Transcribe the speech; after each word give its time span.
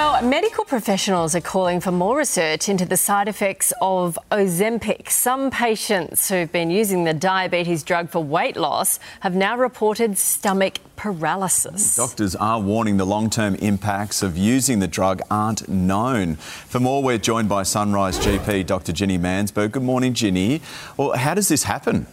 Well, 0.00 0.22
medical 0.22 0.64
professionals 0.64 1.34
are 1.34 1.42
calling 1.42 1.78
for 1.78 1.92
more 1.92 2.16
research 2.16 2.70
into 2.70 2.86
the 2.86 2.96
side 2.96 3.28
effects 3.28 3.70
of 3.82 4.18
Ozempic. 4.30 5.10
Some 5.10 5.50
patients 5.50 6.26
who've 6.26 6.50
been 6.50 6.70
using 6.70 7.04
the 7.04 7.12
diabetes 7.12 7.82
drug 7.82 8.08
for 8.08 8.24
weight 8.24 8.56
loss 8.56 8.98
have 9.20 9.34
now 9.34 9.58
reported 9.58 10.16
stomach 10.16 10.78
paralysis. 10.96 11.96
Doctors 11.96 12.34
are 12.34 12.58
warning 12.58 12.96
the 12.96 13.04
long 13.04 13.28
term 13.28 13.56
impacts 13.56 14.22
of 14.22 14.38
using 14.38 14.78
the 14.78 14.88
drug 14.88 15.20
aren't 15.30 15.68
known. 15.68 16.36
For 16.36 16.80
more, 16.80 17.02
we're 17.02 17.18
joined 17.18 17.50
by 17.50 17.62
Sunrise 17.62 18.18
GP 18.18 18.64
Dr. 18.64 18.92
Ginny 18.92 19.18
Mansberg. 19.18 19.72
Good 19.72 19.82
morning, 19.82 20.14
Ginny. 20.14 20.62
Well, 20.96 21.12
how 21.12 21.34
does 21.34 21.48
this 21.48 21.64
happen? 21.64 22.06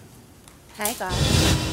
Hey, 0.76 0.94
guys. 1.00 1.67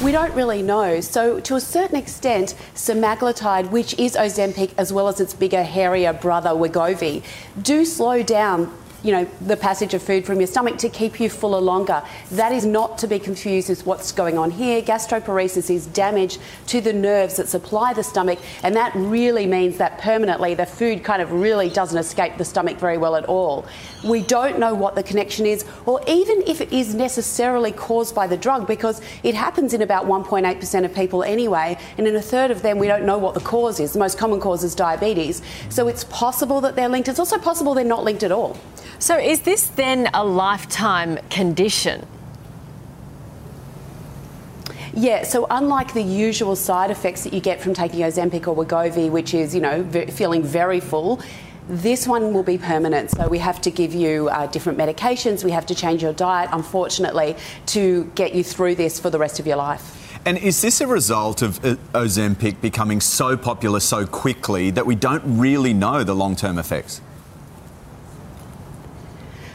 We 0.00 0.10
don't 0.10 0.34
really 0.34 0.62
know. 0.62 1.00
So, 1.00 1.38
to 1.40 1.54
a 1.54 1.60
certain 1.60 1.96
extent, 1.96 2.54
semaglutide, 2.74 3.70
which 3.70 3.96
is 3.98 4.16
Ozempic 4.16 4.70
as 4.76 4.92
well 4.92 5.06
as 5.06 5.20
its 5.20 5.34
bigger, 5.34 5.62
hairier 5.62 6.12
brother 6.12 6.50
Wegovy, 6.50 7.22
do 7.60 7.84
slow 7.84 8.22
down 8.22 8.72
you 9.02 9.12
know, 9.12 9.24
the 9.40 9.56
passage 9.56 9.94
of 9.94 10.02
food 10.02 10.24
from 10.24 10.38
your 10.38 10.46
stomach 10.46 10.78
to 10.78 10.88
keep 10.88 11.18
you 11.18 11.28
fuller 11.28 11.60
longer. 11.60 12.02
That 12.30 12.52
is 12.52 12.64
not 12.64 12.98
to 12.98 13.06
be 13.06 13.18
confused 13.18 13.68
with 13.68 13.84
what's 13.84 14.12
going 14.12 14.38
on 14.38 14.50
here. 14.50 14.80
Gastroparesis 14.80 15.70
is 15.70 15.86
damage 15.86 16.38
to 16.68 16.80
the 16.80 16.92
nerves 16.92 17.36
that 17.36 17.48
supply 17.48 17.92
the 17.92 18.04
stomach, 18.04 18.38
and 18.62 18.76
that 18.76 18.92
really 18.94 19.46
means 19.46 19.78
that 19.78 19.98
permanently 19.98 20.54
the 20.54 20.66
food 20.66 21.02
kind 21.02 21.20
of 21.20 21.32
really 21.32 21.68
doesn't 21.68 21.98
escape 21.98 22.36
the 22.38 22.44
stomach 22.44 22.78
very 22.78 22.98
well 22.98 23.16
at 23.16 23.24
all. 23.24 23.66
We 24.04 24.22
don't 24.22 24.58
know 24.58 24.74
what 24.74 24.94
the 24.94 25.02
connection 25.02 25.46
is, 25.46 25.64
or 25.86 26.00
even 26.06 26.42
if 26.46 26.60
it 26.60 26.72
is 26.72 26.94
necessarily 26.94 27.72
caused 27.72 28.14
by 28.14 28.26
the 28.26 28.36
drug, 28.36 28.66
because 28.66 29.00
it 29.22 29.34
happens 29.34 29.74
in 29.74 29.82
about 29.82 30.06
1.8% 30.06 30.84
of 30.84 30.94
people 30.94 31.22
anyway, 31.22 31.78
and 31.98 32.06
in 32.06 32.16
a 32.16 32.22
third 32.22 32.50
of 32.50 32.62
them 32.62 32.78
we 32.78 32.86
don't 32.86 33.04
know 33.04 33.18
what 33.18 33.34
the 33.34 33.40
cause 33.40 33.80
is. 33.80 33.92
The 33.92 33.98
most 33.98 34.18
common 34.18 34.40
cause 34.40 34.62
is 34.64 34.74
diabetes. 34.74 35.42
So 35.68 35.88
it's 35.88 36.04
possible 36.04 36.60
that 36.60 36.76
they're 36.76 36.88
linked. 36.88 37.08
It's 37.08 37.18
also 37.18 37.38
possible 37.38 37.74
they're 37.74 37.84
not 37.84 38.04
linked 38.04 38.22
at 38.22 38.32
all. 38.32 38.56
So, 39.02 39.18
is 39.18 39.40
this 39.40 39.64
then 39.66 40.08
a 40.14 40.24
lifetime 40.24 41.18
condition? 41.28 42.06
Yeah, 44.94 45.24
so 45.24 45.48
unlike 45.50 45.92
the 45.92 46.02
usual 46.04 46.54
side 46.54 46.92
effects 46.92 47.24
that 47.24 47.32
you 47.32 47.40
get 47.40 47.60
from 47.60 47.74
taking 47.74 47.98
Ozempic 47.98 48.46
or 48.46 48.54
Wegovy, 48.54 49.10
which 49.10 49.34
is, 49.34 49.56
you 49.56 49.60
know, 49.60 49.82
feeling 50.10 50.44
very 50.44 50.78
full, 50.78 51.20
this 51.68 52.06
one 52.06 52.32
will 52.32 52.44
be 52.44 52.56
permanent. 52.56 53.10
So 53.10 53.26
we 53.26 53.38
have 53.38 53.60
to 53.62 53.72
give 53.72 53.92
you 53.92 54.28
uh, 54.28 54.46
different 54.46 54.78
medications, 54.78 55.42
we 55.42 55.50
have 55.50 55.66
to 55.66 55.74
change 55.74 56.00
your 56.00 56.12
diet, 56.12 56.50
unfortunately, 56.52 57.34
to 57.66 58.04
get 58.14 58.36
you 58.36 58.44
through 58.44 58.76
this 58.76 59.00
for 59.00 59.10
the 59.10 59.18
rest 59.18 59.40
of 59.40 59.48
your 59.48 59.56
life. 59.56 60.16
And 60.24 60.38
is 60.38 60.60
this 60.60 60.80
a 60.80 60.86
result 60.86 61.42
of 61.42 61.58
uh, 61.64 61.74
Ozempic 61.92 62.60
becoming 62.60 63.00
so 63.00 63.36
popular 63.36 63.80
so 63.80 64.06
quickly 64.06 64.70
that 64.70 64.86
we 64.86 64.94
don't 64.94 65.24
really 65.40 65.74
know 65.74 66.04
the 66.04 66.14
long 66.14 66.36
term 66.36 66.56
effects? 66.56 67.00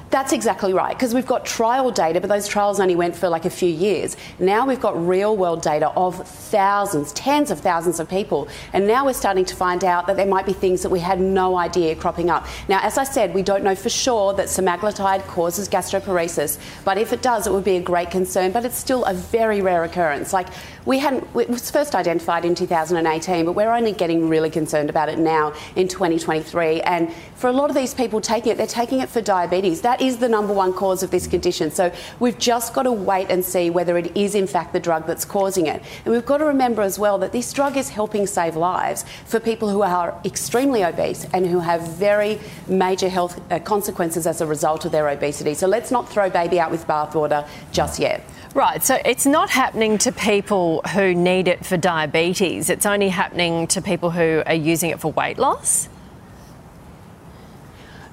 That's 0.10 0.32
exactly 0.32 0.74
right, 0.74 0.96
because 0.96 1.14
we've 1.14 1.26
got 1.26 1.46
trial 1.46 1.92
data, 1.92 2.22
but 2.22 2.30
those 2.30 2.48
trials 2.48 2.80
only 2.80 2.96
went 2.96 3.14
for 3.14 3.28
like 3.28 3.44
a 3.44 3.50
few 3.50 3.70
years. 3.70 4.16
Now 4.40 4.66
we've 4.66 4.80
got 4.80 5.06
real 5.06 5.36
world 5.36 5.62
data 5.62 5.90
of 5.90 6.26
thousands, 6.26 7.12
tens 7.12 7.52
of 7.52 7.60
thousands 7.60 8.00
of 8.00 8.10
people, 8.10 8.48
and 8.72 8.88
now 8.88 9.06
we're 9.06 9.12
starting 9.12 9.44
to 9.44 9.56
find 9.56 9.84
out 9.84 10.08
that 10.08 10.16
there 10.16 10.26
might 10.26 10.46
be 10.46 10.54
things 10.54 10.82
that 10.84 10.90
we 10.90 11.02
had 11.02 11.20
no 11.20 11.58
idea 11.58 11.94
cropping 11.94 12.30
up. 12.30 12.48
Now, 12.70 12.80
as 12.84 12.98
I 12.98 13.04
said, 13.04 13.34
we 13.34 13.42
don't 13.42 13.66
know 13.66 13.76
for 13.76 13.90
sure 13.90 14.34
that 14.36 14.48
semaglutide 14.48 15.28
causes 15.28 15.68
gastroparesis, 15.68 16.58
but 16.86 16.98
if 16.98 17.12
it 17.12 17.22
does, 17.22 17.46
it 17.46 17.52
would 17.52 17.66
be 17.66 17.76
a 17.76 17.82
great 17.82 18.10
concern, 18.10 18.54
but 18.54 18.64
it's 18.64 18.78
still 18.78 19.04
a 19.04 19.14
very 19.14 19.62
rare 19.62 19.84
occurrence. 19.84 20.32
Like, 20.32 20.48
we 20.86 21.00
hadn't, 21.00 21.28
it 21.36 21.50
was 21.50 21.70
first 21.70 21.96
identified 21.96 22.46
in 22.46 22.56
2018, 22.56 23.46
but 23.46 23.52
we're 23.52 23.74
only 23.74 23.92
getting 23.92 24.30
really 24.30 24.50
concerned 24.50 24.90
about 24.90 25.10
it 25.10 25.20
now 25.20 25.54
in 25.76 25.90
2023. 25.90 26.80
And 26.82 27.14
for 27.36 27.50
a 27.50 27.52
lot 27.52 27.70
of 27.70 27.76
these 27.76 27.94
people 27.94 28.22
taking 28.22 28.54
it, 28.54 28.58
they're 28.58 28.66
taking 28.66 29.02
it 29.02 29.10
for 29.10 29.20
diabetes. 29.20 29.82
That 29.82 29.97
is 30.02 30.17
the 30.17 30.30
number 30.30 30.53
one 30.53 30.73
cause 30.73 31.03
of 31.03 31.12
this 31.12 31.28
condition. 31.28 31.72
So 31.72 31.92
we've 32.20 32.38
just 32.38 32.73
got 32.73 32.84
to 32.84 32.92
wait 32.92 33.30
and 33.30 33.44
see 33.44 33.70
whether 33.70 33.98
it 33.98 34.16
is 34.16 34.36
in 34.36 34.48
fact 34.48 34.73
the 34.73 34.80
drug 34.80 35.05
that's 35.08 35.26
causing 35.26 35.67
it. 35.67 35.82
And 36.05 36.14
we've 36.14 36.26
got 36.26 36.38
to 36.38 36.45
remember 36.45 36.82
as 36.82 36.98
well 36.98 37.17
that 37.20 37.32
this 37.32 37.52
drug 37.54 37.77
is 37.77 37.89
helping 37.89 38.27
save 38.27 38.55
lives 38.55 39.05
for 39.26 39.39
people 39.39 39.70
who 39.70 39.82
are 39.82 40.20
extremely 40.26 40.83
obese 40.83 41.26
and 41.33 41.45
who 41.45 41.60
have 41.60 41.82
very 41.98 42.39
major 42.67 43.10
health 43.10 43.39
uh, 43.52 43.60
consequences 43.60 44.27
as 44.27 44.42
a 44.42 44.45
result 44.45 44.86
of 44.86 44.92
their 44.92 45.10
obesity. 45.10 45.54
So 45.54 45.67
let's 45.67 45.92
not 45.92 46.10
throw 46.10 46.30
baby 46.30 46.60
out 46.60 46.72
with 46.72 46.86
bathwater 46.88 47.48
just 47.72 47.99
yet. 47.99 48.23
Right, 48.54 48.82
so 48.82 48.98
it's 49.05 49.26
not 49.26 49.49
happening 49.49 49.98
to 49.99 50.11
people 50.11 50.82
who 50.93 51.14
need 51.14 51.48
it 51.48 51.66
for 51.66 51.77
diabetes, 51.77 52.70
it's 52.70 52.86
only 52.86 53.10
happening 53.10 53.67
to 53.67 53.82
people 53.82 54.10
who 54.10 54.42
are 54.45 54.55
using 54.55 54.89
it 54.89 54.99
for 54.99 55.11
weight 55.11 55.38
loss? 55.38 55.89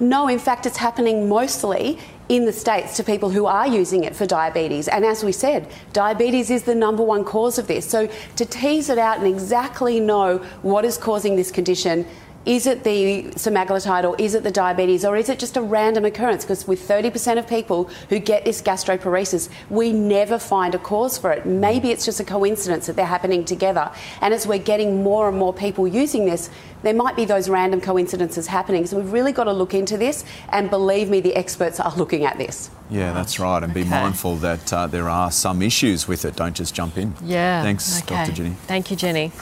No, 0.00 0.28
in 0.28 0.38
fact, 0.38 0.66
it's 0.66 0.76
happening 0.76 1.28
mostly 1.28 1.98
in 2.28 2.46
the 2.46 2.52
States 2.52 2.96
to 2.96 3.04
people 3.04 3.30
who 3.30 3.46
are 3.46 3.66
using 3.66 4.04
it 4.04 4.16
for 4.16 4.26
diabetes. 4.26 4.88
And 4.88 5.04
as 5.04 5.22
we 5.22 5.32
said, 5.32 5.70
diabetes 5.92 6.50
is 6.50 6.62
the 6.62 6.74
number 6.74 7.02
one 7.02 7.24
cause 7.24 7.58
of 7.58 7.66
this. 7.66 7.88
So 7.88 8.08
to 8.36 8.44
tease 8.46 8.88
it 8.88 8.98
out 8.98 9.18
and 9.18 9.26
exactly 9.26 10.00
know 10.00 10.38
what 10.62 10.84
is 10.84 10.96
causing 10.96 11.36
this 11.36 11.50
condition 11.50 12.06
is 12.46 12.66
it 12.66 12.84
the 12.84 13.24
semaglutide 13.34 14.04
or 14.04 14.14
is 14.20 14.34
it 14.34 14.42
the 14.42 14.50
diabetes 14.50 15.04
or 15.04 15.16
is 15.16 15.28
it 15.28 15.38
just 15.38 15.56
a 15.56 15.62
random 15.62 16.04
occurrence? 16.04 16.44
Because 16.44 16.66
with 16.66 16.86
30% 16.86 17.38
of 17.38 17.48
people 17.48 17.84
who 18.10 18.18
get 18.18 18.44
this 18.44 18.60
gastroparesis, 18.60 19.48
we 19.70 19.92
never 19.92 20.38
find 20.38 20.74
a 20.74 20.78
cause 20.78 21.16
for 21.16 21.32
it. 21.32 21.46
Maybe 21.46 21.90
it's 21.90 22.04
just 22.04 22.20
a 22.20 22.24
coincidence 22.24 22.86
that 22.86 22.96
they're 22.96 23.06
happening 23.06 23.44
together. 23.44 23.90
And 24.20 24.34
as 24.34 24.46
we're 24.46 24.58
getting 24.58 25.02
more 25.02 25.28
and 25.28 25.38
more 25.38 25.54
people 25.54 25.88
using 25.88 26.26
this, 26.26 26.50
there 26.82 26.94
might 26.94 27.16
be 27.16 27.24
those 27.24 27.48
random 27.48 27.80
coincidences 27.80 28.46
happening. 28.46 28.86
So 28.86 28.98
we've 28.98 29.12
really 29.12 29.32
got 29.32 29.44
to 29.44 29.52
look 29.52 29.72
into 29.72 29.96
this. 29.96 30.24
And 30.50 30.68
believe 30.68 31.08
me, 31.08 31.20
the 31.20 31.34
experts 31.34 31.80
are 31.80 31.94
looking 31.96 32.26
at 32.26 32.36
this. 32.36 32.70
Yeah, 32.90 33.14
that's 33.14 33.38
right. 33.38 33.62
And 33.62 33.72
be 33.72 33.84
mindful 33.84 34.36
that 34.36 34.70
uh, 34.70 34.86
there 34.86 35.08
are 35.08 35.30
some 35.30 35.62
issues 35.62 36.06
with 36.06 36.26
it. 36.26 36.36
Don't 36.36 36.54
just 36.54 36.74
jump 36.74 36.98
in. 36.98 37.14
Yeah. 37.22 37.62
Thanks, 37.62 38.02
okay. 38.02 38.16
Dr. 38.16 38.32
Ginny. 38.32 38.50
Thank 38.66 38.90
you, 38.90 38.96
Ginny. 38.98 39.32